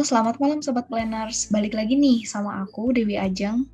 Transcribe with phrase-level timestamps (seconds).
[0.00, 1.52] Halo, selamat malam Sobat Planners.
[1.52, 3.68] Balik lagi nih sama aku, Dewi Ajeng.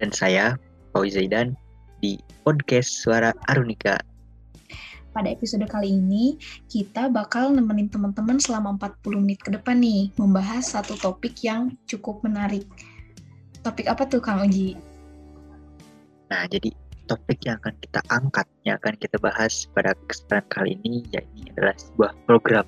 [0.00, 0.56] Dan saya,
[0.96, 1.52] Pauwi Zaidan,
[2.00, 4.00] di podcast Suara Arunika.
[5.12, 6.40] Pada episode kali ini,
[6.72, 12.24] kita bakal nemenin teman-teman selama 40 menit ke depan nih, membahas satu topik yang cukup
[12.24, 12.64] menarik.
[13.60, 14.72] Topik apa tuh, Kang Uji?
[16.32, 16.72] Nah, jadi
[17.12, 21.76] topik yang akan kita angkat, yang akan kita bahas pada kesempatan kali ini, yaitu adalah
[21.76, 22.64] sebuah program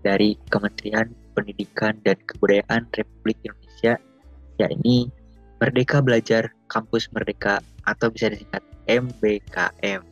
[0.00, 3.94] dari Kementerian Pendidikan dan Kebudayaan Republik Indonesia,
[4.58, 5.06] yakni
[5.62, 10.02] Merdeka Belajar Kampus Merdeka atau bisa disingkat MBKM.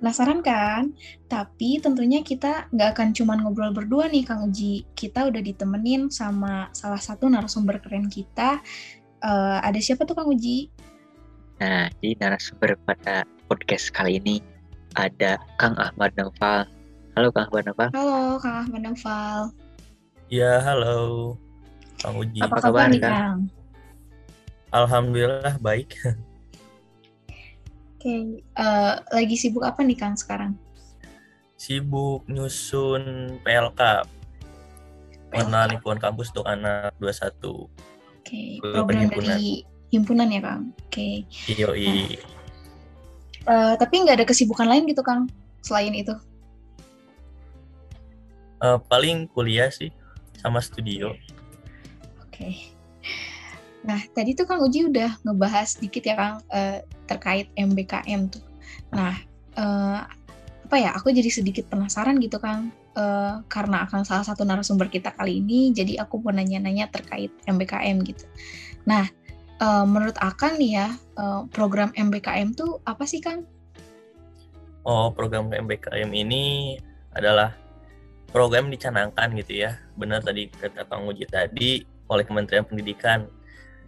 [0.00, 0.96] Penasaran kan?
[1.28, 4.88] Tapi tentunya kita nggak akan cuma ngobrol berdua nih Kang Uji.
[4.96, 8.58] Kita udah ditemenin sama salah satu narasumber keren kita.
[9.22, 10.72] Uh, ada siapa tuh Kang Uji?
[11.62, 14.42] Nah, di narasumber pada podcast kali ini
[14.98, 16.66] ada Kang Ahmad Naufal.
[17.14, 17.88] Halo Kang Ahmad Naufal.
[17.94, 19.54] Halo Kang Ahmad Naufal.
[20.32, 21.36] Ya, halo.
[22.00, 22.40] Kang Uji.
[22.40, 23.52] Apa, kabar nih, Kang?
[24.72, 25.92] Alhamdulillah baik.
[26.00, 26.16] Oke,
[28.00, 28.22] okay.
[28.56, 30.56] uh, eh, lagi sibuk apa nih Kang sekarang?
[31.60, 34.08] Sibuk nyusun PLK.
[35.36, 37.12] Warna lingkungan kampus untuk anak 21.
[37.12, 37.68] Oke,
[38.24, 38.56] okay.
[38.56, 39.36] program himpunan.
[39.36, 40.62] dari himpunan ya Kang?
[40.88, 41.28] Oke.
[41.28, 41.52] Okay.
[41.60, 42.08] Iya, nah.
[43.52, 45.28] Uh, tapi nggak ada kesibukan lain gitu Kang,
[45.60, 46.16] selain itu?
[48.64, 49.92] Uh, paling kuliah sih
[50.42, 51.14] sama studio.
[52.20, 52.34] Oke.
[52.34, 52.54] Okay.
[53.82, 56.78] Nah, tadi tuh Kang Uji udah ngebahas sedikit ya Kang uh,
[57.10, 58.42] terkait MBKM tuh.
[58.94, 59.18] Nah,
[59.58, 60.06] uh,
[60.66, 60.94] apa ya?
[60.94, 62.70] Aku jadi sedikit penasaran gitu Kang.
[62.92, 68.04] Uh, karena akan salah satu narasumber kita kali ini, jadi aku mau nanya-nanya terkait MBKM
[68.04, 68.28] gitu.
[68.84, 69.08] Nah,
[69.64, 73.48] uh, menurut Akan nih ya, uh, program MBKM tuh apa sih Kang?
[74.84, 76.76] Oh, program MBKM ini
[77.16, 77.56] adalah
[78.32, 83.28] program dicanangkan gitu ya benar tadi kata Kang Uji tadi oleh Kementerian Pendidikan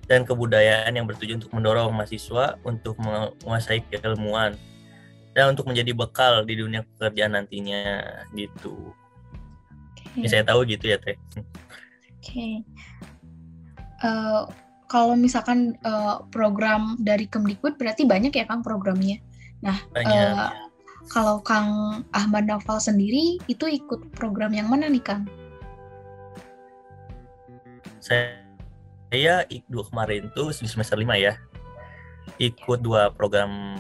[0.04, 4.54] dan Kebudayaan yang bertujuan untuk mendorong mahasiswa untuk menguasai keilmuan
[5.32, 8.04] dan untuk menjadi bekal di dunia pekerjaan nantinya
[8.36, 8.94] gitu.
[10.14, 10.30] Okay.
[10.30, 11.18] saya tahu gitu ya teh.
[11.18, 11.42] Oke.
[12.22, 12.52] Okay.
[14.04, 14.42] Uh, eh,
[14.86, 19.18] kalau misalkan uh, program dari Kemdikbud berarti banyak ya kang programnya.
[19.58, 20.36] Nah, banyak.
[20.38, 20.63] Uh,
[21.08, 25.28] kalau Kang Ahmad Naufal sendiri itu ikut program yang mana nih Kang?
[28.00, 28.40] Saya
[29.12, 31.38] saya dua kemarin tuh di semester lima ya
[32.42, 33.78] ikut dua program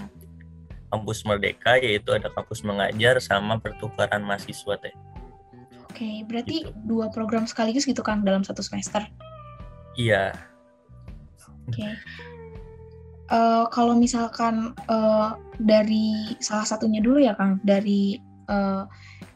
[0.94, 4.94] kampus merdeka yaitu ada kampus mengajar sama pertukaran mahasiswa teh.
[5.90, 6.70] Oke, berarti gitu.
[6.86, 9.02] dua program sekaligus gitu Kang dalam satu semester?
[9.98, 10.34] Iya.
[11.66, 11.88] Oke
[13.30, 18.18] uh, kalau misalkan uh, dari salah satunya dulu ya Kang, dari
[18.50, 18.84] uh,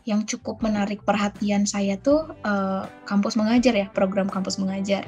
[0.09, 5.05] yang cukup menarik perhatian saya tuh uh, kampus mengajar ya, program kampus mengajar.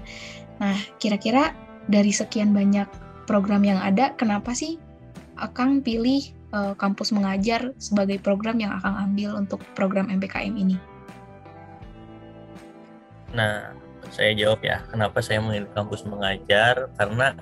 [0.60, 1.56] Nah, kira-kira
[1.88, 2.86] dari sekian banyak
[3.24, 4.76] program yang ada, kenapa sih
[5.40, 6.20] Akang pilih
[6.52, 10.76] uh, kampus mengajar sebagai program yang Akang ambil untuk program MBKM ini?
[13.32, 13.72] Nah,
[14.12, 16.92] saya jawab ya, kenapa saya memilih kampus mengajar?
[17.00, 17.32] Karena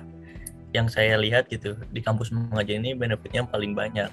[0.73, 4.09] yang saya lihat gitu di kampus mengajar ini benefitnya paling banyak.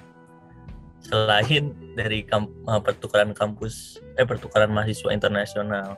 [1.05, 5.95] Selain dari kamp, uh, pertukaran kampus eh pertukaran mahasiswa internasional.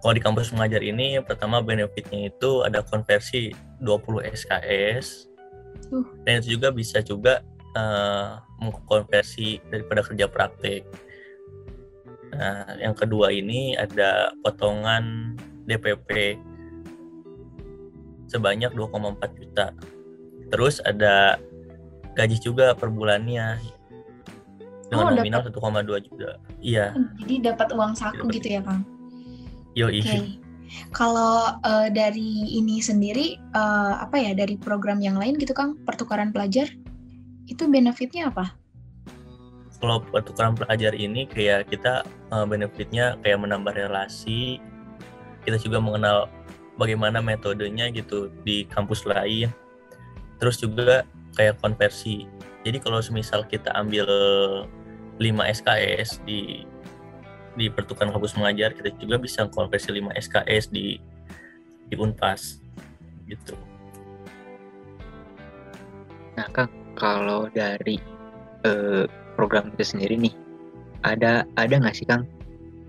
[0.00, 5.28] Kalau di kampus mengajar ini pertama benefitnya itu ada konversi 20 SKS
[5.92, 6.04] uh.
[6.24, 7.40] dan itu juga bisa juga
[7.76, 10.84] uh, mengkonversi daripada kerja praktek.
[12.36, 16.36] Nah yang kedua ini ada potongan DPP
[18.30, 19.66] sebanyak 2,4 juta.
[20.50, 21.36] Terus ada
[22.14, 23.58] gaji juga per bulannya
[24.90, 26.30] dengan oh, nominal 1,2 juta.
[26.58, 26.94] Iya.
[27.22, 28.82] Jadi dapat uang saku gitu ya, Kang?
[29.78, 30.02] Yo, iya.
[30.02, 30.22] Okay.
[30.94, 36.30] Kalau uh, dari ini sendiri uh, apa ya dari program yang lain gitu, Kang, pertukaran
[36.30, 36.70] pelajar
[37.50, 38.54] itu benefitnya apa?
[39.82, 44.62] Kalau pertukaran pelajar ini kayak kita uh, benefitnya kayak menambah relasi,
[45.42, 46.30] kita juga mengenal
[46.80, 49.52] bagaimana metodenya gitu di kampus lain
[50.40, 51.04] terus juga
[51.36, 52.24] kayak konversi
[52.64, 54.08] jadi kalau semisal kita ambil
[55.20, 56.64] 5 SKS di
[57.60, 60.96] di pertukaran kampus mengajar kita juga bisa konversi 5 SKS di
[61.90, 62.62] di Unpas
[63.26, 63.58] gitu.
[66.38, 67.98] Nah, Kang, kalau dari
[68.64, 69.04] eh,
[69.34, 70.34] program itu sendiri nih,
[71.02, 72.24] ada ada nggak sih Kang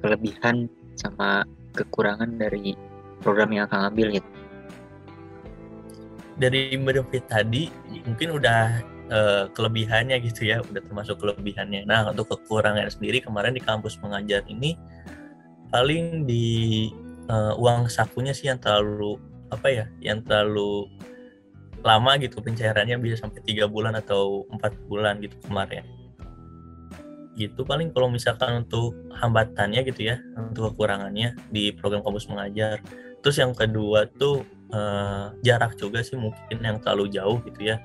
[0.05, 1.43] kelebihan sama
[1.73, 2.77] kekurangan dari
[3.21, 4.29] program yang akan ambil gitu.
[6.41, 7.69] Dari benefit tadi
[8.03, 8.81] mungkin udah
[9.13, 11.85] uh, kelebihannya gitu ya udah termasuk kelebihannya.
[11.85, 14.73] Nah untuk kekurangan sendiri kemarin di kampus mengajar ini
[15.69, 16.89] paling di
[17.29, 19.15] uh, uang sakunya sih yang terlalu
[19.51, 20.87] apa ya yang terlalu
[21.81, 25.83] lama gitu pencairannya bisa sampai tiga bulan atau empat bulan gitu kemarin
[27.35, 27.63] gitu.
[27.63, 32.83] Paling kalau misalkan untuk hambatannya gitu ya untuk kekurangannya di program kampus mengajar.
[33.21, 34.43] Terus yang kedua tuh
[34.73, 37.79] uh, jarak juga sih mungkin yang terlalu jauh gitu ya.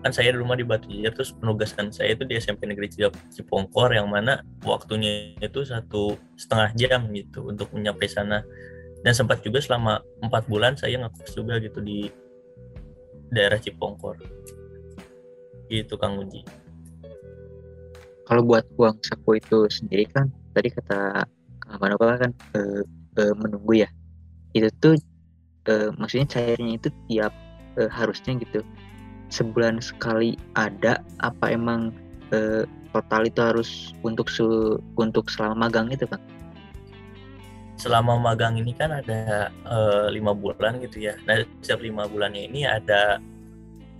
[0.00, 2.88] Kan saya di rumah di Batu Jajar terus penugasan saya itu di SMP Negeri
[3.36, 8.40] Cipongkor yang mana waktunya itu satu setengah jam gitu untuk menyampai sana.
[9.00, 12.08] Dan sempat juga selama empat bulan saya ngekos juga gitu di
[13.32, 14.20] daerah Cipongkor.
[15.68, 16.59] Gitu Kang Uji
[18.30, 21.26] kalau buat uang saku itu sendiri kan tadi kata
[21.66, 22.86] Kang Manoka kan e,
[23.18, 23.90] e, menunggu ya
[24.54, 24.94] itu tuh
[25.66, 27.34] e, maksudnya cairnya itu tiap
[27.74, 28.62] e, harusnya gitu
[29.30, 31.94] sebulan sekali ada apa emang
[32.34, 33.70] eh, total itu harus
[34.02, 34.44] untuk se
[34.98, 36.18] untuk selama magang itu kan?
[37.78, 41.14] Selama magang ini kan ada eh, lima bulan gitu ya.
[41.24, 43.22] Nah setiap lima bulannya ini ada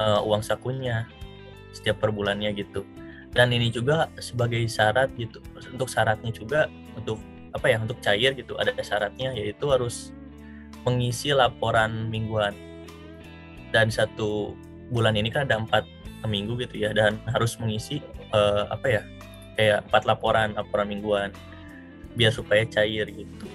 [0.03, 1.07] eh, uang sakunya
[1.71, 2.83] setiap per bulannya gitu.
[3.31, 5.39] Dan ini juga sebagai syarat gitu.
[5.71, 6.67] Untuk syaratnya juga
[6.99, 10.15] untuk apa ya untuk cair gitu ada syaratnya yaitu harus
[10.87, 12.55] mengisi laporan mingguan
[13.75, 14.55] dan satu
[14.91, 15.85] bulan ini kan ada empat
[16.27, 19.03] minggu gitu ya dan harus mengisi uh, apa ya
[19.57, 21.31] kayak empat laporan laporan mingguan
[22.15, 23.47] biar supaya cair gitu.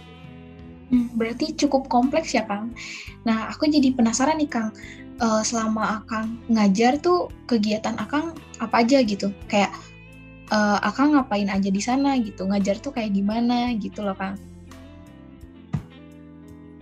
[0.85, 2.71] Hmm, berarti cukup kompleks ya Kang.
[3.25, 4.69] Nah aku jadi penasaran nih Kang,
[5.21, 9.31] uh, selama Akang ngajar tuh kegiatan Akang apa aja gitu?
[9.47, 9.71] Kayak
[10.51, 12.47] uh, Akang ngapain aja di sana gitu?
[12.47, 14.35] Ngajar tuh kayak gimana gitu loh Kang?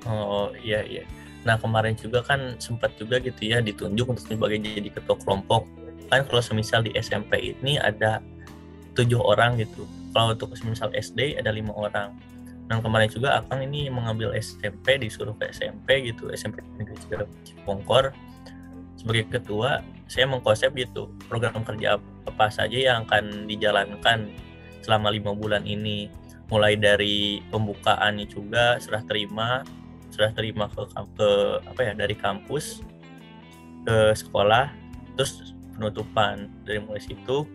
[0.03, 1.03] Oh iya iya.
[1.43, 5.67] Nah kemarin juga kan sempat juga gitu ya ditunjuk untuk sebagai jadi ketua kelompok.
[6.11, 8.19] Kan kalau semisal di SMP ini ada
[8.95, 9.87] tujuh orang gitu.
[10.13, 12.13] Kalau untuk semisal SD ada lima orang.
[12.73, 16.97] Dan kemarin juga Akang ini mengambil SMP disuruh ke SMP gitu SMP Negeri
[17.45, 18.09] Cipongkor
[18.97, 24.33] sebagai ketua saya mengkonsep gitu program kerja apa saja yang akan dijalankan
[24.81, 26.09] selama lima bulan ini.
[26.49, 29.61] Mulai dari pembukaannya juga serah terima
[30.09, 31.29] sudah terima ke, ke
[31.69, 32.81] apa ya dari kampus
[33.85, 34.73] ke sekolah
[35.13, 36.49] terus penutupan.
[36.65, 37.45] Dari mulai situ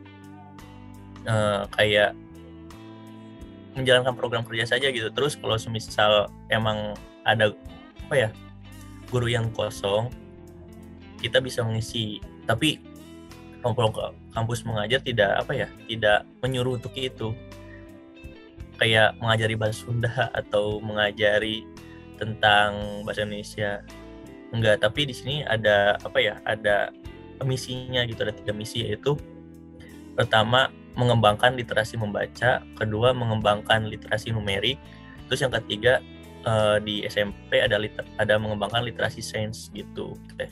[1.27, 2.15] uh, kayak
[3.79, 5.09] menjalankan program kerja saja gitu.
[5.15, 7.55] Terus kalau semisal emang ada
[8.11, 8.29] apa ya
[9.09, 10.11] guru yang kosong
[11.23, 12.19] kita bisa mengisi.
[12.45, 12.83] Tapi
[13.63, 17.31] kelompok kampus mengajar tidak apa ya tidak menyuruh untuk itu.
[18.79, 21.67] Kayak mengajari bahasa Sunda atau mengajari
[22.19, 23.83] tentang bahasa Indonesia.
[24.55, 26.91] Enggak tapi di sini ada apa ya ada
[27.43, 28.23] misinya gitu.
[28.23, 29.19] Ada tiga misi yaitu
[30.19, 34.77] pertama mengembangkan literasi membaca kedua mengembangkan literasi numerik
[35.31, 36.03] terus yang ketiga
[36.43, 40.45] uh, di SMP ada liter ada mengembangkan literasi sains gitu oke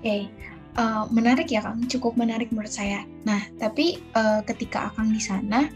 [0.00, 0.30] okay.
[0.78, 1.80] uh, eh, menarik ya kang.
[1.88, 3.08] Cukup menarik menurut saya.
[3.24, 5.70] Nah tapi uh, ketika akan di sana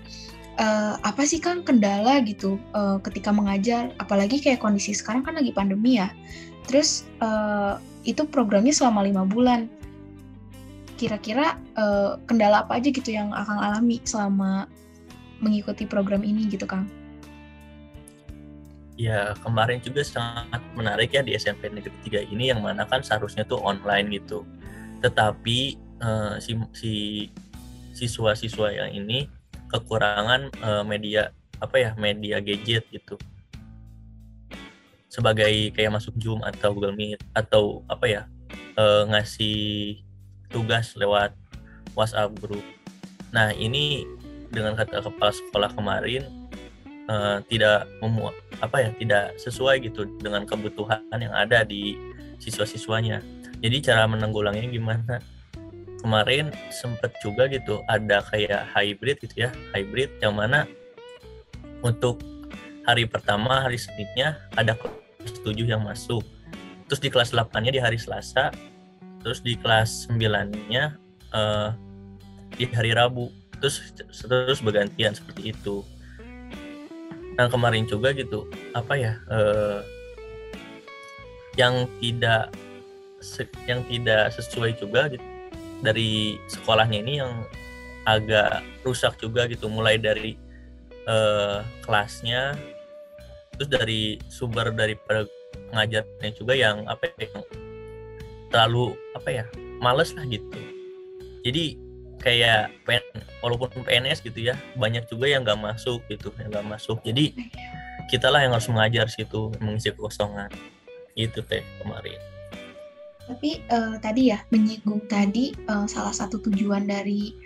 [0.60, 3.94] uh, apa sih kan kendala gitu uh, ketika mengajar?
[3.96, 6.12] Apalagi kayak kondisi sekarang kan lagi pandemi ya.
[6.68, 9.72] Terus uh, itu programnya selama lima bulan
[10.98, 14.66] kira-kira uh, kendala apa aja gitu yang akan alami selama
[15.38, 16.90] mengikuti program ini gitu kang
[18.98, 21.94] Ya kemarin juga sangat menarik ya di SMP Negeri
[22.26, 24.42] 3 ini yang mana kan seharusnya tuh online gitu.
[25.06, 26.92] Tetapi uh, si, si
[27.94, 29.30] siswa-siswa yang ini
[29.70, 31.30] kekurangan uh, media
[31.62, 33.14] apa ya media gadget gitu
[35.10, 38.22] sebagai kayak masuk Zoom atau Google Meet atau apa ya
[38.78, 39.98] uh, ngasih
[40.48, 41.32] tugas lewat
[41.96, 42.64] WhatsApp grup.
[43.32, 44.04] Nah ini
[44.48, 46.24] dengan kata kepala sekolah kemarin
[47.12, 48.32] uh, tidak memuat
[48.64, 51.96] apa ya tidak sesuai gitu dengan kebutuhan yang ada di
[52.40, 53.20] siswa-siswanya.
[53.58, 55.18] Jadi cara menanggulanginya gimana?
[55.98, 60.64] kemarin sempet juga gitu ada kayak hybrid gitu ya hybrid yang mana
[61.82, 62.22] untuk
[62.86, 66.22] hari pertama hari Seninnya ada kelas 7 yang masuk
[66.86, 68.54] terus di kelas 8 nya di hari Selasa
[69.28, 70.96] terus di kelas 9 nya
[71.36, 71.76] uh,
[72.56, 73.28] di hari Rabu.
[73.60, 75.84] Terus terus bergantian seperti itu.
[77.36, 79.84] Nah kemarin juga gitu apa ya uh,
[81.60, 82.56] yang tidak
[83.68, 85.26] yang tidak sesuai juga gitu
[85.84, 87.44] dari sekolahnya ini yang
[88.08, 89.68] agak rusak juga gitu.
[89.68, 90.40] Mulai dari
[91.04, 92.56] uh, kelasnya
[93.60, 97.44] terus dari sumber dari pengajarnya juga yang apa ya, yang
[98.48, 99.44] terlalu apa ya
[99.78, 100.58] males lah gitu.
[101.46, 101.78] Jadi
[102.18, 103.04] kayak PN,
[103.40, 106.98] walaupun PNS gitu ya banyak juga yang nggak masuk gitu yang nggak masuk.
[107.06, 107.32] Jadi
[108.10, 110.50] kita lah yang harus mengajar situ mengisi kekosongan.
[111.14, 112.18] Itu teh kemarin.
[113.28, 117.36] Tapi uh, tadi ya menyinggung tadi uh, salah satu tujuan dari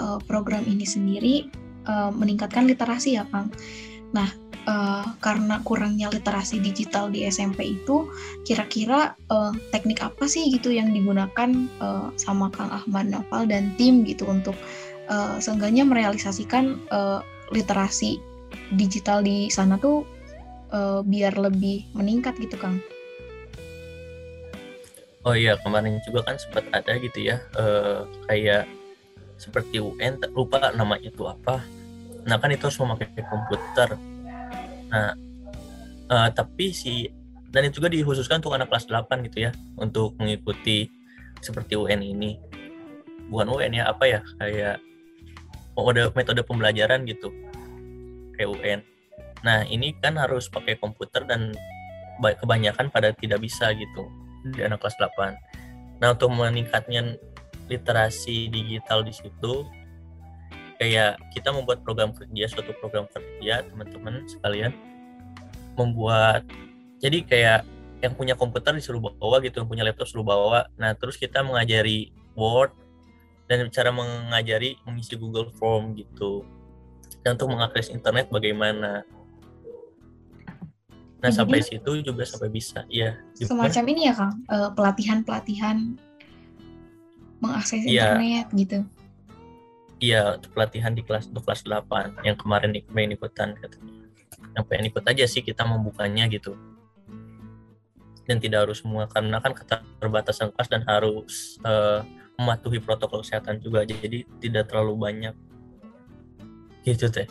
[0.00, 1.52] uh, program ini sendiri
[1.84, 3.52] uh, meningkatkan literasi ya Kang.
[4.16, 8.06] Nah uh, karena kurangnya literasi digital di SMP itu
[8.44, 14.04] kira-kira uh, teknik apa sih gitu yang digunakan uh, sama Kang Ahmad Noval dan tim
[14.04, 14.54] gitu untuk
[15.08, 18.20] uh, seenggaknya merealisasikan uh, literasi
[18.76, 20.04] digital di sana tuh
[20.70, 22.78] uh, biar lebih meningkat gitu Kang.
[25.26, 28.64] Oh iya kemarin juga kan sempat ada gitu ya uh, kayak
[29.36, 31.64] seperti UN lupa nama itu apa.
[32.24, 33.96] Nah kan itu harus memakai komputer.
[34.88, 35.14] Nah
[36.08, 37.08] uh, tapi si
[37.48, 40.88] dan itu juga dikhususkan untuk anak kelas 8 gitu ya untuk mengikuti
[41.40, 42.36] seperti UN ini.
[43.28, 44.80] Bukan UN ya apa ya kayak
[45.78, 47.32] metode metode pembelajaran gitu
[48.36, 48.80] kayak UN.
[49.46, 51.54] Nah ini kan harus pakai komputer dan
[52.18, 54.10] kebanyakan pada tidak bisa gitu
[54.52, 55.98] di anak kelas 8.
[55.98, 57.18] Nah, untuk meningkatnya
[57.68, 59.66] literasi digital di situ
[60.78, 64.72] kayak kita membuat program kerja suatu program kerja teman-teman sekalian
[65.74, 66.46] membuat
[67.02, 67.60] jadi kayak
[67.98, 72.14] yang punya komputer disuruh bawa gitu yang punya laptop suruh bawa nah terus kita mengajari
[72.38, 72.70] Word
[73.50, 76.46] dan cara mengajari mengisi Google Form gitu
[77.26, 79.02] dan untuk mengakses internet bagaimana
[81.18, 82.86] Nah, Jadi, sampai situ juga sampai bisa.
[82.86, 83.18] Iya.
[83.34, 85.98] Semacam ini ya, Kang, uh, pelatihan-pelatihan
[87.42, 88.14] mengakses ya.
[88.14, 88.78] internet gitu.
[89.98, 93.94] Iya, pelatihan di kelas untuk kelas 8 yang kemarin pengen ikutan katanya.
[94.54, 96.54] Yang pengen ikut aja sih kita membukanya gitu.
[98.22, 102.06] Dan tidak harus semua karena kan keterbatasan kelas dan harus uh,
[102.38, 103.82] mematuhi protokol kesehatan juga.
[103.82, 105.34] Jadi tidak terlalu banyak.
[106.86, 107.26] Gitu teh.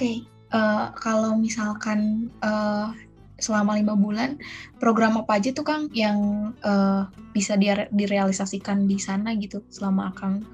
[0.00, 0.24] okay.
[0.52, 2.96] uh, eh, kalau misalkan uh,
[3.40, 4.36] selama lima bulan
[4.78, 10.44] program apa aja tuh Kang yang uh, bisa dire direalisasikan di sana gitu selama Kang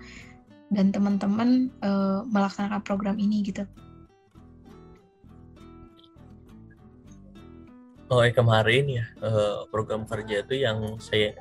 [0.70, 3.62] dan teman-teman uh, melaksanakan program ini gitu.
[8.06, 11.34] Oh kemarin ya uh, program kerja itu yang saya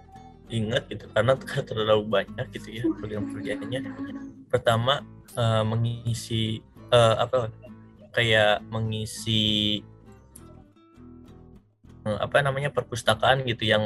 [0.49, 1.37] ingat gitu karena
[1.69, 3.85] terlalu banyak gitu ya program kerjanya.
[4.49, 5.05] Pertama
[5.37, 7.53] uh, mengisi uh, apa
[8.13, 9.81] kayak mengisi
[12.05, 13.81] apa namanya perpustakaan gitu yang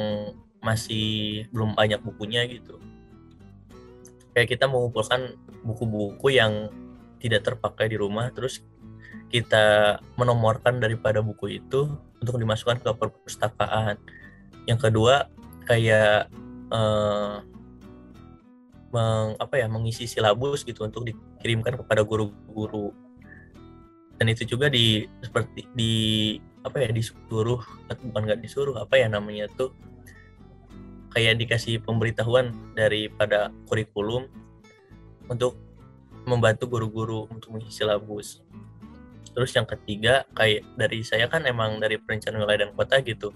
[0.60, 2.76] masih belum banyak bukunya gitu.
[4.36, 5.34] Kayak kita mengumpulkan
[5.64, 6.68] buku-buku yang
[7.20, 8.60] tidak terpakai di rumah terus
[9.32, 11.88] kita menomorkan daripada buku itu
[12.20, 13.96] untuk dimasukkan ke perpustakaan.
[14.68, 15.32] Yang kedua
[15.64, 16.28] kayak
[16.70, 17.36] eh,
[18.90, 22.92] meng, apa ya mengisi silabus gitu untuk dikirimkan kepada guru-guru.
[24.20, 25.94] Dan itu juga di seperti di
[26.60, 27.60] apa ya disuruh
[28.04, 29.72] bukan nggak disuruh apa ya namanya tuh
[31.10, 34.30] kayak dikasih pemberitahuan daripada kurikulum
[35.26, 35.58] untuk
[36.28, 38.44] membantu guru-guru untuk mengisi silabus.
[39.30, 43.30] Terus yang ketiga kayak dari saya kan emang dari perencanaan wilayah dan kota gitu.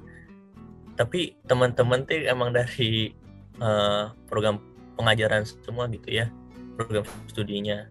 [0.95, 3.15] Tapi teman-teman tuh emang dari
[3.59, 4.63] uh, program
[4.95, 6.31] pengajaran semua gitu ya,
[6.79, 7.91] program studinya.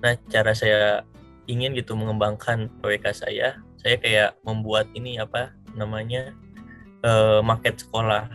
[0.00, 1.04] Nah, cara saya
[1.44, 6.32] ingin gitu mengembangkan PWK saya saya kayak membuat ini apa namanya
[7.04, 8.32] uh, market sekolah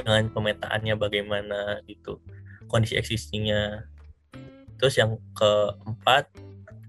[0.00, 2.16] dengan pemetaannya bagaimana gitu
[2.72, 3.84] kondisi existingnya.
[4.80, 6.32] Terus yang keempat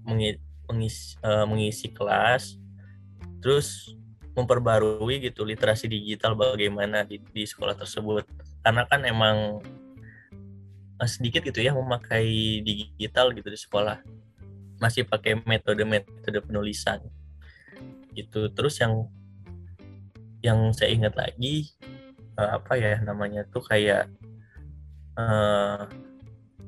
[0.08, 2.56] mengisi, mengisi, uh, mengisi kelas
[3.44, 3.92] terus
[4.32, 8.24] memperbarui gitu literasi digital bagaimana di, di sekolah tersebut.
[8.64, 9.60] Karena kan emang
[10.96, 14.00] eh, sedikit gitu ya memakai digital gitu di sekolah.
[14.80, 17.04] Masih pakai metode-metode penulisan
[18.14, 18.48] gitu.
[18.54, 19.10] Terus yang
[20.44, 21.72] yang saya ingat lagi
[22.36, 24.12] uh, apa ya namanya tuh kayak
[25.16, 25.88] uh,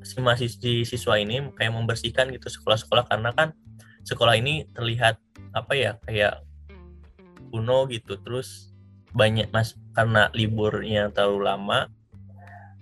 [0.01, 3.53] si mahasiswa siswa ini kayak membersihkan gitu sekolah-sekolah karena kan
[4.07, 5.19] sekolah ini terlihat
[5.51, 6.43] apa ya kayak
[7.51, 8.19] kuno gitu.
[8.21, 8.73] Terus
[9.15, 11.79] banyak mas karena liburnya terlalu lama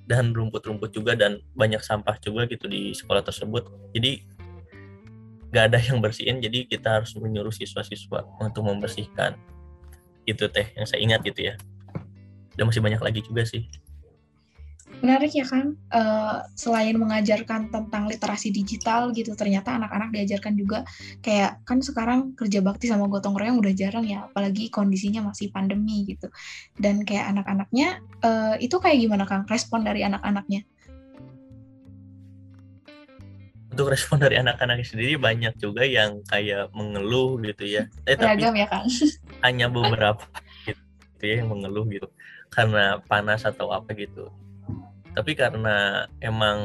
[0.06, 3.66] dan rumput-rumput juga dan banyak sampah juga gitu di sekolah tersebut.
[3.98, 4.35] Jadi
[5.56, 9.40] gak ada yang bersihin jadi kita harus menyuruh siswa-siswa untuk membersihkan.
[10.28, 11.56] Itu teh yang saya ingat gitu ya.
[12.60, 13.64] Dan masih banyak lagi juga sih.
[15.00, 20.88] Menarik ya kan uh, selain mengajarkan tentang literasi digital gitu ternyata anak-anak diajarkan juga
[21.20, 26.04] kayak kan sekarang kerja bakti sama gotong royong udah jarang ya apalagi kondisinya masih pandemi
[26.08, 26.28] gitu.
[26.76, 30.64] Dan kayak anak-anaknya uh, itu kayak gimana kang respon dari anak-anaknya
[33.76, 37.92] untuk respon dari anak-anak sendiri banyak juga yang kayak mengeluh gitu ya.
[38.08, 38.88] Eh, Beragam tapi ya kan
[39.46, 40.24] hanya beberapa
[40.64, 42.08] gitu ya yang mengeluh gitu.
[42.48, 44.32] Karena panas atau apa gitu.
[45.12, 46.58] Tapi karena emang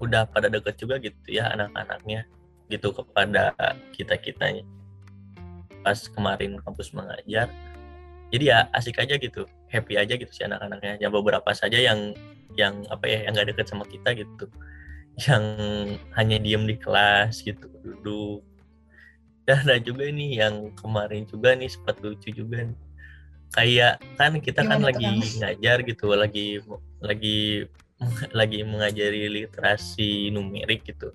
[0.00, 2.24] udah pada deket juga gitu ya anak-anaknya
[2.72, 3.52] gitu kepada
[3.92, 4.64] kita kitanya
[5.84, 7.46] pas kemarin kampus mengajar
[8.34, 10.96] jadi ya asik aja gitu happy aja gitu si anak-anaknya.
[11.04, 12.16] Ya beberapa saja yang
[12.56, 14.48] yang apa ya yang gak deket sama kita gitu
[15.20, 15.44] yang
[16.16, 18.40] hanya diem di kelas gitu duduk.
[19.42, 22.78] Dan ada juga ini yang kemarin juga nih sempat lucu juga nih.
[23.52, 25.36] Kayak kan kita kan Gimana kan lagi kan?
[25.44, 26.46] ngajar gitu lagi
[27.04, 27.38] lagi
[28.38, 31.12] lagi mengajari literasi numerik gitu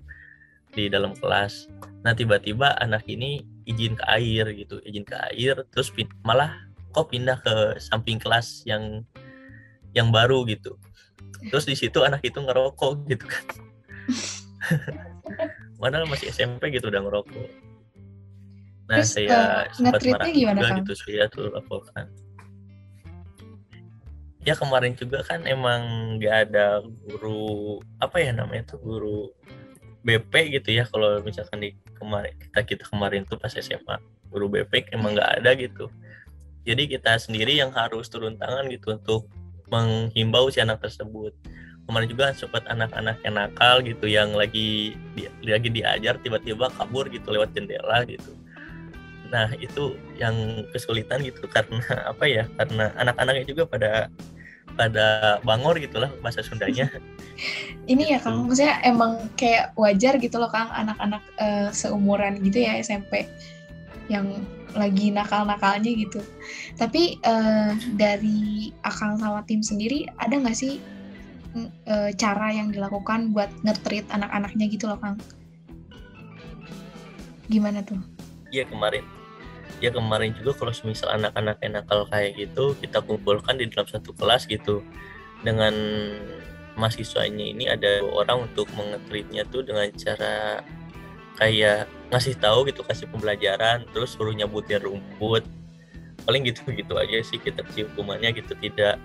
[0.70, 1.66] di dalam kelas.
[2.06, 5.90] Nah tiba-tiba anak ini izin ke air gitu izin ke air terus
[6.22, 6.54] malah
[6.94, 9.02] kok pindah ke samping kelas yang
[9.96, 10.78] yang baru gitu.
[11.50, 13.44] Terus di situ anak itu ngerokok gitu kan
[15.80, 17.48] padahal masih SMP gitu udah ngerokok.
[18.88, 20.78] Nah terus, saya uh, sempat marah juga kan?
[20.82, 22.06] gitu saya tuh laporkan.
[24.42, 29.28] Ya kemarin juga kan emang nggak ada guru apa ya namanya tuh guru
[30.08, 34.00] BP gitu ya kalau misalkan di kemarin kita kita kemarin tuh pas SMA
[34.32, 35.92] guru BP emang nggak ada gitu.
[36.64, 39.28] Jadi kita sendiri yang harus turun tangan gitu untuk
[39.68, 41.36] menghimbau si anak tersebut
[41.88, 47.32] kemarin juga sempat anak-anak yang nakal gitu yang lagi di, lagi diajar tiba-tiba kabur gitu
[47.32, 48.36] lewat jendela gitu
[49.28, 51.80] nah itu yang kesulitan gitu karena
[52.12, 54.12] apa ya karena anak-anaknya juga pada
[54.78, 56.86] pada bangor gitulah bahasa Sundanya.
[57.90, 62.78] Ini ya Kang, maksudnya emang kayak wajar gitu loh Kang anak-anak uh, seumuran gitu ya
[62.78, 63.26] SMP
[64.06, 64.38] yang
[64.78, 66.22] lagi nakal-nakalnya gitu.
[66.78, 70.78] Tapi uh, dari Akang sama tim sendiri ada nggak sih
[71.88, 75.18] uh, cara yang dilakukan buat ngetrit anak-anaknya gitu loh Kang?
[77.50, 77.98] Gimana tuh?
[78.48, 79.04] Iya kemarin
[79.78, 84.50] ya kemarin juga kalau misal anak-anak nakal kayak gitu kita kumpulkan di dalam satu kelas
[84.50, 84.82] gitu
[85.46, 85.74] dengan
[86.74, 90.62] mahasiswanya ini ada orang untuk mengetritnya tuh dengan cara
[91.38, 95.46] kayak ngasih tahu gitu kasih pembelajaran terus suruh nyabutin rumput
[96.26, 98.98] paling gitu gitu aja sih kita kasih hukumannya gitu tidak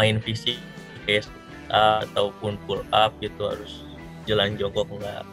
[0.00, 0.56] main fisik
[1.04, 1.28] kayak
[1.70, 3.86] ataupun pull up gitu harus
[4.26, 5.24] jalan jongkok enggak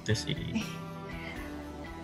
[0.00, 0.38] itu sih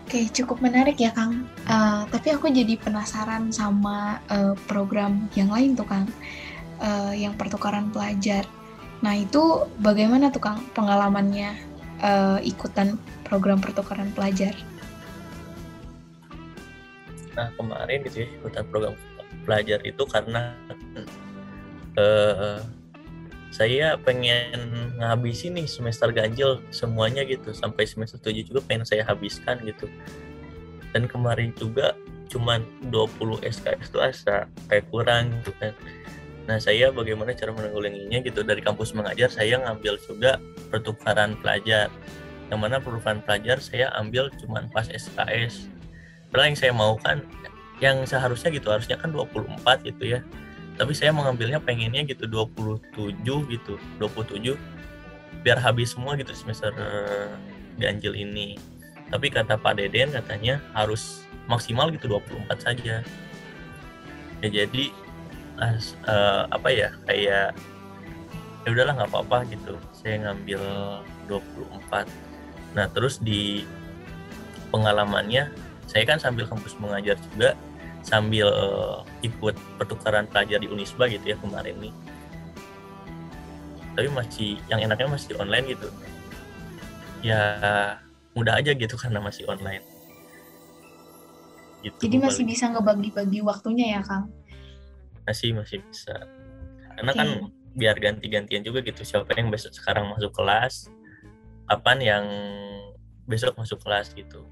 [0.07, 1.51] Oke, cukup menarik ya Kang.
[1.67, 6.07] Uh, tapi aku jadi penasaran sama uh, program yang lain tuh Kang,
[6.79, 8.47] uh, yang pertukaran pelajar.
[9.03, 11.59] Nah itu bagaimana tuh Kang pengalamannya
[12.07, 14.55] uh, ikutan program pertukaran pelajar?
[17.35, 18.95] Nah kemarin gitu ya ikutan program
[19.43, 20.55] pelajar itu karena
[21.97, 22.61] uh,
[23.53, 27.53] saya pengen ngabisin nih semester ganjil semuanya gitu.
[27.57, 29.89] Sampai semester 7 juga pengen saya habiskan gitu.
[30.93, 31.97] Dan kemarin juga
[32.29, 35.73] cuman 20 SKS itu asa kayak kurang gitu kan.
[36.47, 38.45] Nah saya bagaimana cara menanggulanginya gitu?
[38.45, 41.89] Dari kampus mengajar saya ngambil juga pertukaran pelajar.
[42.53, 45.77] Yang mana pertukaran pelajar saya ambil cuman pas SKS
[46.31, 47.25] padahal yang saya mau kan
[47.81, 50.21] yang seharusnya gitu harusnya kan 24 gitu ya
[50.77, 54.57] tapi saya mengambilnya pengennya gitu 27 gitu 27
[55.41, 56.73] biar habis semua gitu semester
[57.81, 58.61] ganjil ini.
[59.09, 63.01] Tapi kata Pak Deden katanya harus maksimal gitu 24 saja.
[64.45, 64.93] Ya jadi
[65.57, 67.57] as, uh, apa ya kayak
[68.67, 69.79] ya udahlah nggak apa-apa gitu.
[69.97, 70.61] Saya ngambil
[71.31, 72.05] 24
[72.77, 73.65] nah terus di
[74.69, 75.49] pengalamannya
[75.89, 77.57] saya kan sambil kampus mengajar juga
[78.07, 81.95] sambil uh, ikut pertukaran pelajar di Unisba gitu ya kemarin nih.
[83.99, 85.91] Tapi masih yang enaknya masih online gitu.
[87.27, 87.43] Ya
[88.39, 89.83] mudah aja gitu karena masih online.
[91.83, 94.31] Gitu jadi masih bisa ngebagi-bagi waktunya ya Kang?
[95.27, 96.15] Masih masih bisa.
[96.95, 97.19] Karena okay.
[97.19, 97.29] kan
[97.77, 100.89] biar ganti-gantian juga gitu siapa yang besok sekarang masuk kelas
[101.69, 102.25] kapan yang
[103.29, 104.49] besok masuk kelas gitu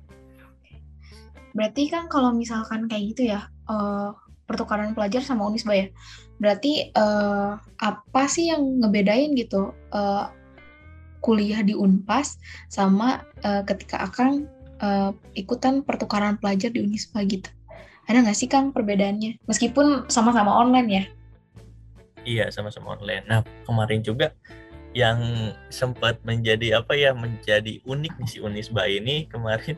[1.54, 4.12] Berarti kan kalau misalkan kayak gitu ya, uh,
[4.44, 5.86] pertukaran pelajar sama Unisba ya.
[6.36, 10.28] Berarti uh, apa sih yang ngebedain gitu uh,
[11.24, 12.36] kuliah di Unpas
[12.68, 14.50] sama uh, ketika akan
[14.84, 17.48] uh, ikutan pertukaran pelajar di Unisba gitu?
[18.04, 19.40] Ada nggak sih Kang perbedaannya?
[19.48, 21.04] Meskipun sama-sama online ya?
[22.24, 23.24] Iya, sama-sama online.
[23.24, 24.36] Nah, kemarin juga
[24.94, 29.74] yang sempat menjadi apa ya menjadi unik nih si Unisba ini kemarin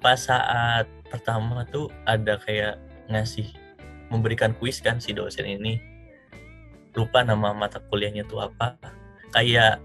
[0.00, 3.50] pas saat pertama tuh ada kayak ngasih
[4.10, 5.78] memberikan kuis kan si dosen ini.
[6.96, 8.78] Lupa nama mata kuliahnya tuh apa.
[9.34, 9.82] Kayak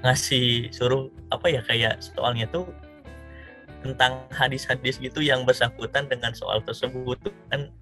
[0.00, 2.66] ngasih suruh apa ya kayak soalnya tuh
[3.80, 7.72] tentang hadis-hadis gitu yang bersangkutan dengan soal tersebut tuh kan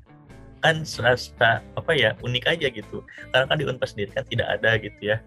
[0.58, 3.02] kan serasa apa ya unik aja gitu.
[3.30, 5.22] Karena kan di Unpad sendiri kan tidak ada gitu ya.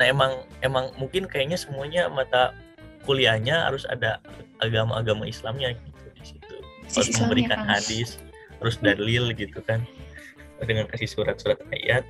[0.00, 0.32] Nah emang
[0.64, 2.56] emang mungkin kayaknya semuanya mata
[3.04, 4.20] kuliahnya harus ada
[4.60, 5.76] agama-agama Islamnya
[6.92, 7.78] harus memberikan kan.
[7.78, 8.20] hadis
[8.58, 9.84] harus dalil gitu kan.
[10.58, 12.02] Dengan kasih surat-surat ayat.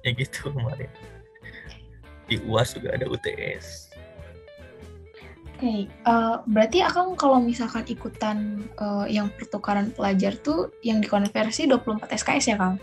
[0.00, 0.88] Ya gitu kemarin.
[2.30, 3.90] Di UAS juga ada UTS
[5.60, 5.80] Oke, okay.
[6.08, 12.44] uh, berarti akan kalau misalkan ikutan uh, yang pertukaran pelajar tuh yang dikonversi 24 SKS
[12.48, 12.80] ya, Kang?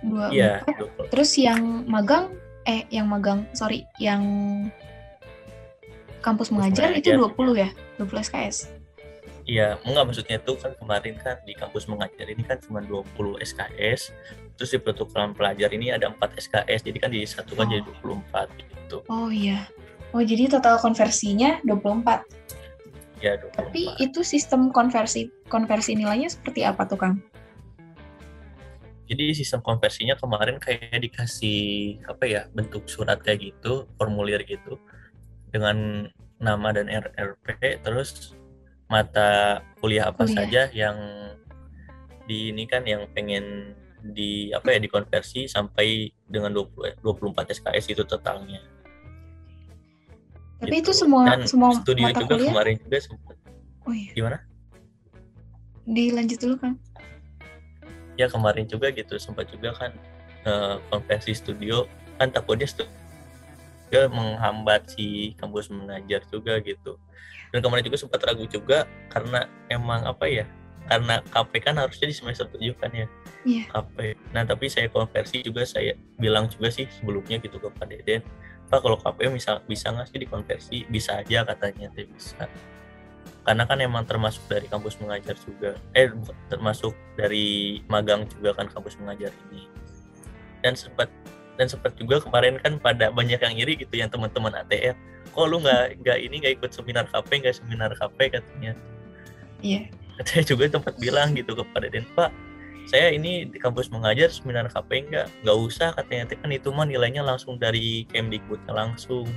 [0.00, 0.64] dua yeah,
[1.12, 2.32] terus yang magang
[2.64, 4.22] eh yang magang sorry yang
[6.24, 7.18] kampus mengajar, mengajar.
[7.18, 7.68] itu 20 ya?
[8.00, 8.79] 20 SKS
[9.50, 14.14] Iya, enggak maksudnya itu kan kemarin kan di kampus mengajar ini kan cuma 20 SKS,
[14.54, 17.70] terus di pertukaran pelajar ini ada 4 SKS, jadi kan disatukan oh.
[17.74, 17.82] jadi
[18.30, 18.96] 24 gitu.
[19.10, 19.66] Oh iya.
[20.14, 22.22] Oh jadi total konversinya 24.
[23.18, 23.58] Ya, 24.
[23.58, 27.18] Tapi itu sistem konversi konversi nilainya seperti apa tuh, Kang?
[29.10, 34.78] jadi sistem konversinya kemarin kayak dikasih apa ya bentuk surat kayak gitu formulir gitu
[35.50, 36.06] dengan
[36.38, 38.38] nama dan RRP terus
[38.90, 40.36] mata kuliah apa kuliah.
[40.36, 40.96] saja yang
[42.26, 48.02] di ini kan yang pengen di apa ya dikonversi sampai dengan 20 24 SKS itu
[48.04, 48.60] totalnya.
[50.60, 50.92] Tapi gitu.
[50.92, 52.52] itu semua Dan semua studi mata juga kuliah?
[52.52, 53.36] kemarin juga sempat.
[53.88, 54.12] Oh iya.
[54.12, 54.38] Gimana?
[55.88, 56.72] Dilanjut dulu kan
[58.20, 59.96] ya kemarin juga gitu sempat juga kan
[60.44, 61.88] uh, konversi studio
[62.20, 62.92] kan takutnya studio
[64.10, 66.98] menghambat si kampus mengajar juga gitu.
[67.50, 70.46] Dan kemarin juga sempat ragu juga karena emang apa ya
[70.90, 73.06] karena KP kan harusnya di semester 7 kan ya?
[73.46, 73.66] Yeah.
[73.70, 78.22] KP nah tapi saya konversi juga saya bilang juga sih sebelumnya gitu ke Pak Deden
[78.70, 80.76] Pak kalau KP misal bisa nggak sih dikonversi?
[80.86, 82.46] Bisa aja katanya teh bisa.
[83.42, 86.06] Karena kan emang termasuk dari kampus mengajar juga eh
[86.46, 89.66] termasuk dari magang juga kan kampus mengajar ini.
[90.62, 91.10] Dan sempat
[91.60, 94.96] dan sempat juga kemarin kan pada banyak yang iri gitu yang teman-teman ATR
[95.28, 98.72] kok lu nggak nggak ini nggak ikut seminar KP nggak seminar KP katanya.
[99.60, 99.92] Iya.
[99.92, 100.24] Yeah.
[100.28, 102.32] saya juga tempat bilang gitu kepada Den Pak
[102.88, 105.28] saya ini di kampus mengajar seminar KP nggak?
[105.44, 106.32] Nggak usah katanya.
[106.32, 109.28] Kan itu mah nilainya langsung dari Kemdikbudnya langsung.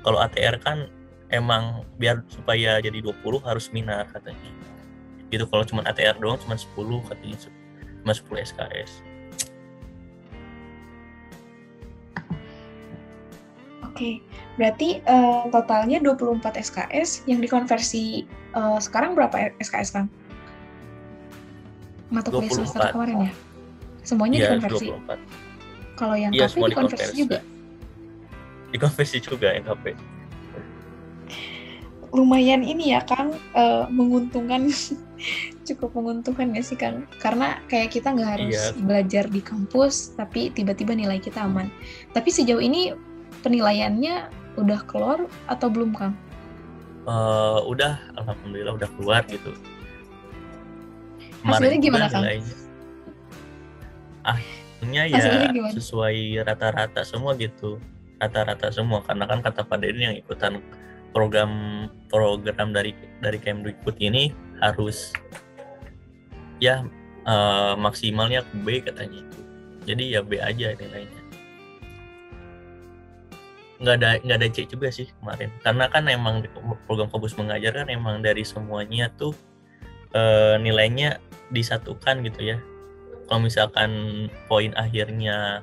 [0.00, 0.86] Kalau ATR kan
[1.34, 4.48] emang biar supaya jadi 20 harus minat katanya.
[5.28, 7.36] Gitu kalau cuma ATR doang cuma 10 katanya.
[8.00, 9.15] Cuma 10 SKS
[13.96, 14.20] Oke,
[14.60, 20.04] berarti uh, totalnya 24 SKS yang dikonversi uh, sekarang berapa SKS kan?
[22.12, 23.32] Mata kuliah semester kemarin ya?
[24.04, 24.92] Semuanya ya, dikonversi?
[24.92, 25.96] 24.
[25.96, 27.38] Kalau yang ya, KP dikonversi, dikonversi juga?
[28.68, 29.84] Dikonversi juga yang KP
[32.16, 34.72] lumayan ini ya Kang uh, menguntungkan
[35.68, 38.72] cukup menguntungkan ya sih Kang karena kayak kita nggak harus iya.
[38.72, 41.68] belajar di kampus tapi tiba-tiba nilai kita aman
[42.16, 42.96] tapi sejauh ini
[43.46, 44.26] penilaiannya
[44.58, 46.18] udah keluar atau belum Kang?
[47.06, 49.54] Uh, udah alhamdulillah udah keluar gitu.
[51.46, 52.26] Hasilnya gimana Kang?
[54.26, 55.22] akhirnya ya
[55.70, 57.78] sesuai rata-rata semua gitu.
[58.18, 60.58] Rata-rata semua karena kan kata Pak Deddy yang ikutan
[61.14, 62.90] program program dari
[63.22, 65.14] dari Kemdikbud ini harus
[66.58, 66.82] ya
[67.22, 69.40] uh, maksimalnya B katanya itu.
[69.86, 71.25] Jadi ya B aja nilainya
[73.76, 75.52] nggak ada nggak ada C juga sih kemarin.
[75.60, 76.44] Karena kan emang
[76.88, 79.36] program kampus mengajar kan emang dari semuanya tuh
[80.16, 81.20] uh, nilainya
[81.52, 82.58] disatukan gitu ya.
[83.26, 83.90] Kalau misalkan
[84.46, 85.60] poin akhirnya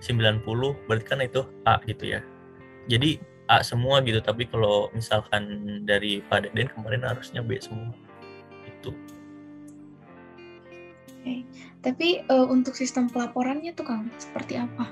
[0.00, 0.42] 90
[0.86, 2.20] berarti kan itu A gitu ya.
[2.88, 4.22] Jadi A semua gitu.
[4.22, 5.44] Tapi kalau misalkan
[5.84, 7.92] dari Pak Deden kemarin harusnya B semua.
[8.66, 8.94] Itu.
[11.22, 11.46] Okay.
[11.86, 14.90] tapi uh, untuk sistem pelaporannya tuh Kang seperti apa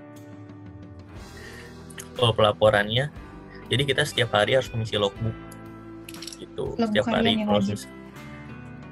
[2.20, 3.08] kalau pelaporannya.
[3.72, 5.34] Jadi kita setiap hari harus mengisi logbook.
[6.36, 7.62] Gitu logbook setiap hari kalau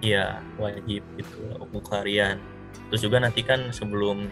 [0.01, 2.41] iya wajib itu logbook harian.
[2.89, 4.25] Terus juga nanti kan sebelum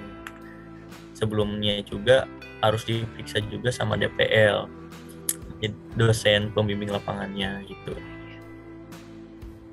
[1.13, 2.25] sebelumnya juga
[2.65, 4.69] harus diperiksa juga sama DPL
[5.97, 7.97] dosen pembimbing lapangannya gitu.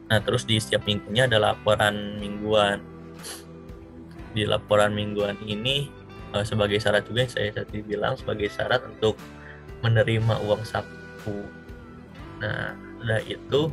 [0.07, 2.79] Nah terus di setiap minggunya ada laporan mingguan.
[4.33, 5.93] di laporan mingguan ini
[6.33, 9.15] uh, sebagai syarat juga yang saya tadi bilang sebagai syarat untuk
[9.85, 11.45] menerima uang saku.
[12.41, 13.71] Nah, udah itu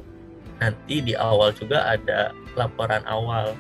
[0.61, 3.57] nanti di awal juga ada laporan awal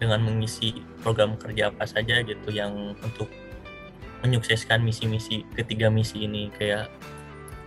[0.00, 3.28] dengan mengisi program kerja apa saja gitu yang untuk
[4.24, 6.88] menyukseskan misi-misi ketiga misi ini kayak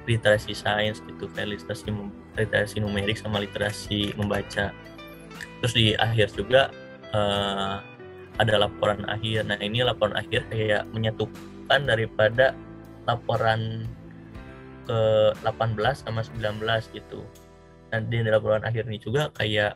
[0.10, 1.94] literasi sains gitu kayak literasi
[2.38, 4.74] literasi numerik sama literasi membaca
[5.62, 6.74] terus di akhir juga
[7.14, 7.82] uh,
[8.40, 9.46] ada laporan akhir.
[9.46, 12.56] Nah ini laporan akhir kayak menyatukan daripada
[13.04, 13.86] laporan
[14.88, 15.00] ke
[15.44, 15.76] 18
[16.08, 16.64] sama 19
[16.96, 17.22] gitu.
[17.92, 19.76] Dan di laporan akhir ini juga kayak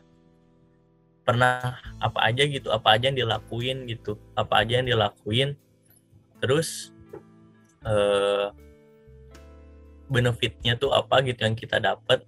[1.24, 5.60] pernah apa aja gitu apa aja yang dilakuin gitu apa aja yang dilakuin.
[6.40, 6.92] Terus
[7.84, 8.48] uh,
[10.08, 12.24] benefitnya tuh apa gitu yang kita dapat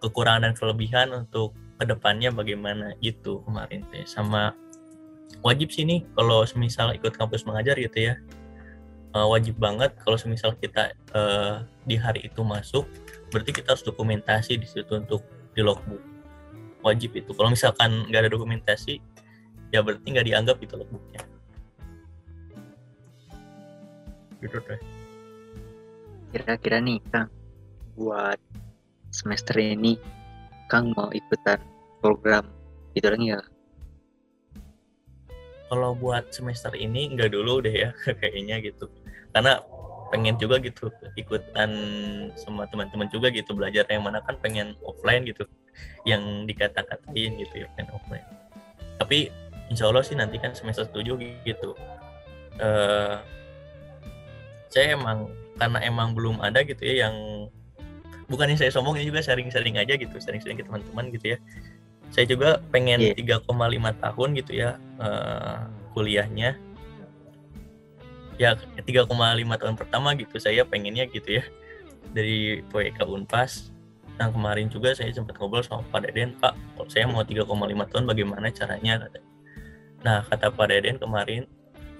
[0.00, 4.52] kekurangan dan kelebihan untuk ke depannya bagaimana gitu kemarin teh sama
[5.40, 8.14] wajib sih nih kalau semisal ikut kampus mengajar gitu ya.
[9.10, 12.86] Uh, wajib banget kalau semisal kita uh, di hari itu masuk
[13.34, 16.02] berarti kita harus dokumentasi di situ untuk di logbook.
[16.86, 17.34] Wajib itu.
[17.34, 19.02] Kalau misalkan nggak ada dokumentasi
[19.74, 21.22] ya berarti nggak dianggap itu logbooknya.
[24.40, 24.80] Gitu deh
[26.30, 27.28] kira-kira nih Kang
[27.98, 28.38] buat
[29.10, 29.98] semester ini
[30.70, 31.58] Kang mau ikutan
[31.98, 32.46] program
[32.94, 33.42] itu lagi ya
[35.70, 38.90] kalau buat semester ini enggak dulu deh ya kayaknya gitu.
[39.30, 39.62] Karena
[40.10, 41.70] pengen juga gitu ikutan
[42.34, 45.46] sama teman-teman juga gitu belajar yang mana kan pengen offline gitu
[46.02, 48.26] yang dikata-katain gitu ya pengen offline.
[48.98, 49.30] Tapi
[49.70, 51.14] insya Allah sih nanti kan semester 7
[51.46, 51.78] gitu.
[52.58, 53.22] Uh,
[54.68, 57.14] saya emang karena emang belum ada gitu ya yang
[58.30, 61.38] bukannya saya sombong ya juga sharing-sharing aja gitu sharing-sharing ke teman-teman gitu ya
[62.10, 63.42] saya juga pengen yeah.
[63.42, 63.46] 3,5
[64.02, 66.58] tahun gitu ya uh, kuliahnya.
[68.40, 69.06] Ya 3,5
[69.60, 71.44] tahun pertama gitu saya pengennya gitu ya
[72.10, 73.70] dari PWK Unpas.
[74.20, 77.46] Yang kemarin juga saya sempat ngobrol sama Pak Deden Pak kalau saya mau 3,5
[77.88, 79.06] tahun bagaimana caranya?
[80.02, 81.46] Nah kata Pak Deden kemarin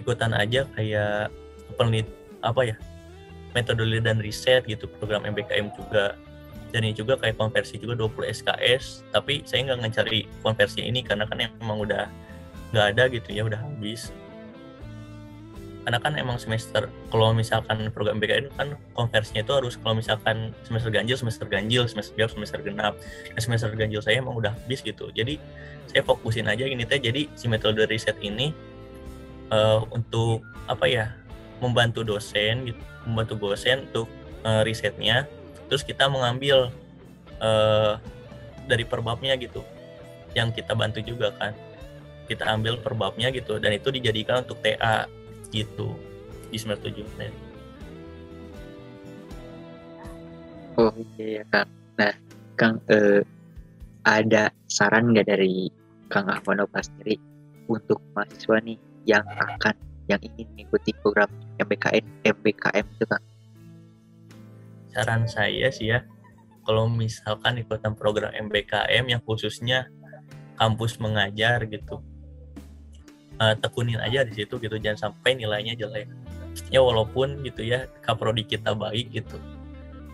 [0.03, 1.31] ikutan aja kayak
[1.79, 2.09] penelit
[2.41, 2.77] apa ya
[3.53, 6.17] metodologi dan riset gitu program MBKM juga
[6.71, 11.27] dan ini juga kayak konversi juga 20 SKS tapi saya nggak ngecari konversi ini karena
[11.27, 12.07] kan emang udah
[12.71, 14.15] nggak ada gitu ya udah habis.
[15.81, 20.93] Karena kan emang semester kalau misalkan program MBKM kan konversinya itu harus kalau misalkan semester
[20.93, 22.95] ganjil semester ganjil semester genap semester genap.
[23.35, 25.11] Nah, semester ganjil saya emang udah habis gitu.
[25.11, 25.41] Jadi
[25.91, 27.01] saya fokusin aja gini teh.
[27.01, 28.53] Jadi si metode riset ini
[29.51, 31.07] uh, untuk apa ya
[31.59, 34.07] membantu dosen gitu membantu dosen untuk
[34.45, 35.25] uh, risetnya
[35.71, 36.75] terus kita mengambil
[37.39, 37.95] uh,
[38.67, 39.63] dari perbabnya gitu
[40.35, 41.55] yang kita bantu juga kan.
[42.27, 45.07] Kita ambil perbabnya gitu dan itu dijadikan untuk TA
[45.51, 45.95] gitu
[46.51, 47.31] di semester 7 nah.
[50.79, 51.71] oh iya kang.
[51.99, 52.15] Nah
[52.55, 53.23] kang uh,
[54.07, 55.71] ada saran nggak dari
[56.11, 57.19] kang Ahmad sendiri
[57.71, 59.75] untuk mahasiswa nih yang akan
[60.11, 61.31] yang ingin mengikuti program
[61.63, 63.23] MBKM MBKM itu kan
[64.93, 66.05] saran saya sih ya
[66.67, 69.89] kalau misalkan ikutan program MBKM yang khususnya
[70.61, 72.05] kampus mengajar gitu
[73.41, 76.07] uh, tekunin aja di situ gitu jangan sampai nilainya jelek.
[76.69, 79.41] Ya walaupun gitu ya kaprodi kita baik gitu.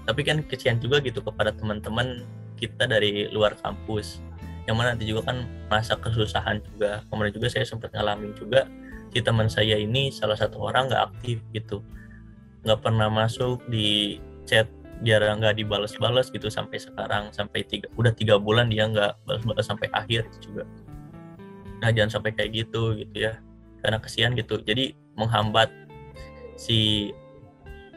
[0.06, 2.22] Tapi kan kesian juga gitu kepada teman-teman
[2.56, 4.22] kita dari luar kampus
[4.70, 7.02] yang mana nanti juga kan masa kesusahan juga.
[7.10, 8.70] Kemudian juga saya sempat ngalamin juga
[9.10, 11.82] si teman saya ini salah satu orang nggak aktif gitu.
[12.62, 14.70] Nggak pernah masuk di chat
[15.04, 19.92] jarang nggak dibalas-balas gitu sampai sekarang sampai tiga udah tiga bulan dia nggak balas-balas sampai
[19.92, 20.64] akhir juga.
[21.84, 23.36] Nah jangan sampai kayak gitu gitu ya.
[23.84, 24.56] Karena kesian gitu.
[24.64, 25.68] Jadi menghambat
[26.56, 27.12] si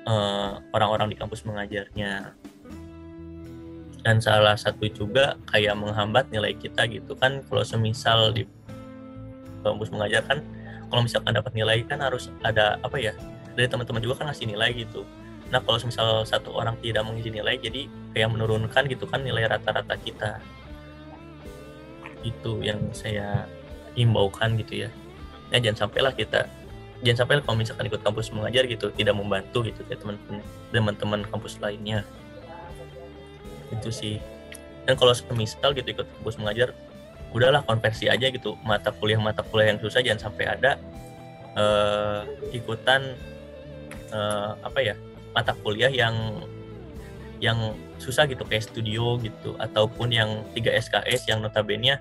[0.04, 2.36] eh, orang-orang di kampus mengajarnya.
[4.00, 7.16] Dan salah satu juga kayak menghambat nilai kita gitu.
[7.16, 8.48] Kan kalau semisal di
[9.64, 10.40] kampus mengajar kan
[10.90, 13.14] kalau misalkan dapat nilai kan harus ada apa ya
[13.54, 15.04] dari teman-teman juga kan ngasih nilai gitu
[15.50, 19.98] nah kalau misal satu orang tidak mengisi nilai jadi kayak menurunkan gitu kan nilai rata-rata
[20.02, 20.38] kita.
[22.22, 23.50] Itu yang saya
[23.98, 24.90] himbaukan gitu ya.
[25.50, 26.46] Ya jangan sampailah kita
[27.00, 31.56] jangan sampai kalau misalkan ikut kampus mengajar gitu tidak membantu gitu ya teman-teman teman-teman kampus
[31.64, 32.04] lainnya.
[33.72, 34.20] Itu sih.
[34.84, 36.76] Dan kalau semisal gitu ikut kampus mengajar
[37.32, 38.60] udahlah konversi aja gitu.
[38.68, 40.76] Mata kuliah mata kuliah yang susah jangan sampai ada
[41.56, 43.16] uh, ikutan
[44.12, 44.96] uh, apa ya
[45.36, 46.16] mata kuliah yang
[47.40, 52.00] yang susah gitu kayak studio gitu ataupun yang 3 SKS yang notabene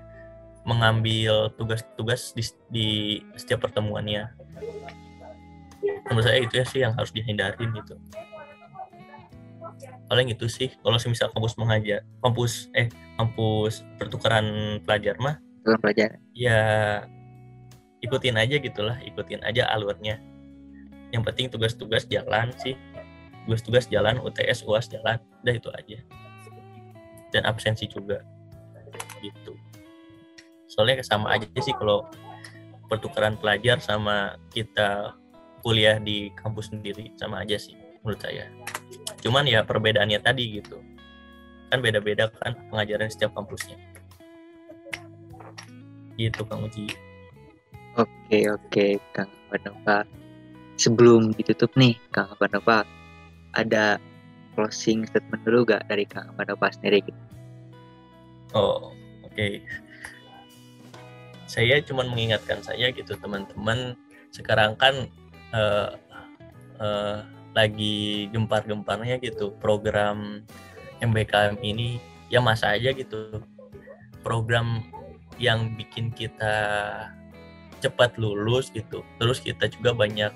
[0.67, 2.87] mengambil tugas-tugas di, di
[3.39, 4.29] setiap pertemuannya.
[6.11, 7.95] Menurut saya itu ya sih yang harus dihindarin gitu.
[10.09, 16.09] Paling itu sih kalau misal kampus mengajar kampus eh kampus pertukaran pelajar mah pertukaran pelajar.
[16.33, 16.59] ya
[18.01, 20.17] ikutin aja gitulah ikutin aja alurnya.
[21.09, 22.77] Yang penting tugas-tugas jalan sih
[23.49, 25.17] tugas-tugas jalan UTS UAS jalan.
[25.41, 25.97] Udah itu aja.
[27.33, 28.21] Dan absensi juga.
[29.25, 29.57] Gitu.
[30.69, 32.05] Soalnya sama aja sih kalau
[32.85, 35.17] pertukaran pelajar sama kita
[35.65, 37.73] kuliah di kampus sendiri sama aja sih
[38.05, 38.45] menurut saya.
[39.25, 40.77] Cuman ya perbedaannya tadi gitu.
[41.73, 43.81] Kan beda-beda kan pengajaran setiap kampusnya.
[46.21, 47.09] Gitu Kang Uji
[47.99, 50.05] oke oke Kang Banova
[50.79, 52.87] sebelum ditutup nih Kang Banova
[53.57, 53.97] ada
[54.53, 57.21] closing statement dulu gak dari Kang Banova sendiri gitu?
[58.53, 58.91] Oh
[59.23, 59.33] oke.
[59.33, 59.63] Okay.
[61.49, 63.97] saya cuma mengingatkan saya gitu teman-teman.
[64.29, 65.09] Sekarang kan
[65.49, 65.97] uh,
[66.77, 67.25] uh,
[67.57, 70.45] lagi gempar-gemparnya gitu program
[71.01, 71.97] MBKM ini.
[72.29, 73.41] Ya masa aja gitu.
[74.21, 74.85] Program
[75.41, 76.53] yang bikin kita
[77.81, 79.01] cepat lulus gitu.
[79.17, 80.29] Terus kita juga banyak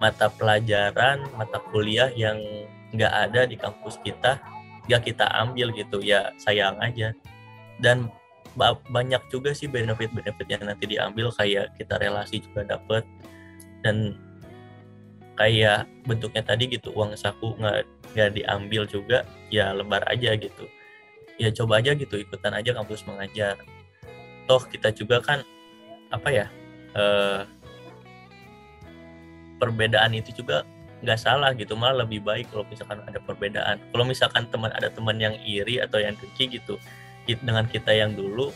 [0.00, 2.40] mata pelajaran mata kuliah yang
[2.90, 4.40] nggak ada di kampus kita
[4.90, 7.14] nggak kita ambil gitu ya sayang aja.
[7.78, 8.10] Dan
[8.90, 13.06] banyak juga sih benefit-benefit yang nanti diambil kayak kita relasi juga dapet.
[13.86, 14.18] Dan
[15.38, 20.66] kayak bentuknya tadi gitu uang saku nggak nggak diambil juga ya lebar aja gitu.
[21.38, 23.56] Ya coba aja gitu ikutan aja kampus mengajar.
[24.50, 25.46] Toh kita juga kan
[26.10, 26.46] apa ya
[26.98, 27.46] eh,
[29.60, 30.64] perbedaan itu juga
[31.00, 33.76] nggak salah gitu malah lebih baik kalau misalkan ada perbedaan.
[33.92, 36.76] Kalau misalkan teman ada teman yang iri atau yang dengki gitu
[37.28, 38.50] dengan kita yang dulu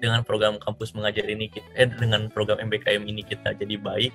[0.00, 4.14] dengan program kampus mengajar ini kita eh dengan program MBKM ini kita jadi baik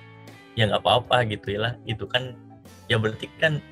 [0.58, 1.72] ya nggak apa-apa gitu ya lah.
[1.88, 2.36] Itu kan
[2.88, 3.64] ya berarti kan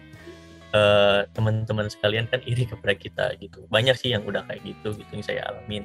[0.73, 3.69] uh, teman-teman sekalian kan iri kepada kita gitu.
[3.69, 5.85] Banyak sih yang udah kayak gitu gitu yang saya alamin.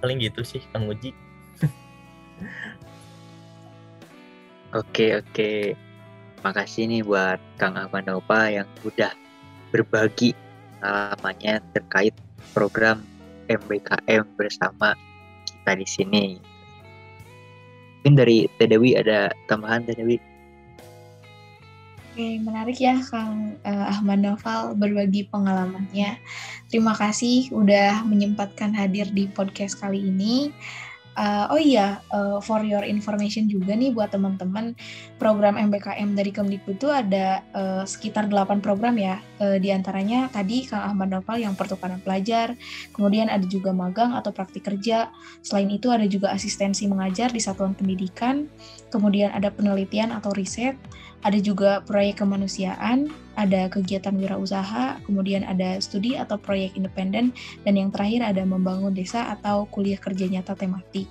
[0.00, 1.12] Paling gitu sih Kang Uji
[4.76, 5.72] Oke oke,
[6.44, 9.08] makasih nih buat Kang Amanova yang udah
[9.72, 10.36] berbagi
[10.76, 12.12] pengalamannya terkait
[12.52, 13.00] program
[13.48, 14.92] MBKM bersama
[15.48, 16.24] kita di sini.
[18.04, 20.20] Mungkin dari Tedewi ada tambahan Tedewi?
[22.12, 26.20] Oke, menarik ya Kang uh, Ahmad Noval berbagi pengalamannya.
[26.68, 30.52] Terima kasih udah menyempatkan hadir di podcast kali ini.
[31.16, 34.76] Uh, oh iya, uh, for your information juga nih buat teman-teman,
[35.16, 39.16] program MBKM dari Kemdikbud itu ada uh, sekitar 8 program ya.
[39.40, 42.52] Uh, di antaranya tadi Kang Ahmad Noval yang pertukaran pelajar,
[42.92, 45.08] kemudian ada juga magang atau praktik kerja.
[45.40, 48.44] Selain itu ada juga asistensi mengajar di satuan pendidikan,
[48.92, 50.76] kemudian ada penelitian atau riset,
[51.26, 57.34] ada juga proyek kemanusiaan, ada kegiatan wirausaha, kemudian ada studi atau proyek independen,
[57.66, 61.10] dan yang terakhir ada membangun desa atau kuliah kerja nyata tematik.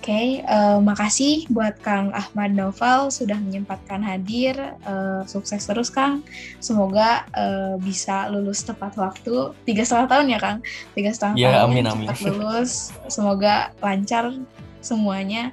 [0.00, 4.56] Oke, okay, uh, eh, makasih buat Kang Ahmad Noval sudah menyempatkan hadir.
[4.80, 6.24] Uh, sukses terus Kang.
[6.56, 9.52] Semoga uh, bisa lulus tepat waktu.
[9.68, 10.58] Tiga setengah tahun ya Kang.
[10.96, 12.06] Tiga setengah ya, tahun amin, amin.
[12.16, 12.96] cepat lulus.
[13.12, 14.32] Semoga lancar
[14.80, 15.52] semuanya.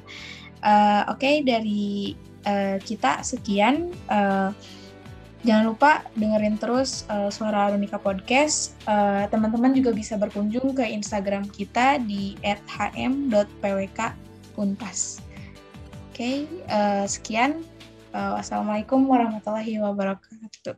[0.64, 2.16] Uh, Oke, okay, dari
[2.48, 3.92] uh, kita sekian.
[4.08, 4.56] Uh,
[5.46, 8.74] Jangan lupa dengerin terus uh, Suara Arunika Podcast.
[9.32, 14.27] Teman-teman uh, juga bisa berkunjung ke Instagram kita di @hm.pwk
[14.58, 15.22] Unpas.
[16.10, 17.62] Oke, okay, uh, eh, sekian.
[18.10, 20.74] Uh, wassalamualaikum warahmatullahi wabarakatuh.